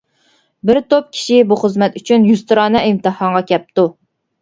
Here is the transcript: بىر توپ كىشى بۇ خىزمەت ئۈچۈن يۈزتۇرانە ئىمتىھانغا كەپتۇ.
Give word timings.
بىر 0.69 0.79
توپ 0.93 1.11
كىشى 1.17 1.37
بۇ 1.53 1.59
خىزمەت 1.65 2.01
ئۈچۈن 2.01 2.27
يۈزتۇرانە 2.33 2.85
ئىمتىھانغا 2.91 3.47
كەپتۇ. 3.55 3.91